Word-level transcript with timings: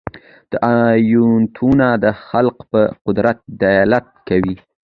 دا 0.51 0.57
آیتونه 0.71 1.87
د 2.03 2.05
خالق 2.25 2.57
په 2.71 2.79
قدرت 3.05 3.37
دلالت 3.63 4.07
کوي. 4.27 4.55